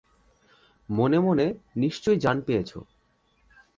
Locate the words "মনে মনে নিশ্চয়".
0.89-2.17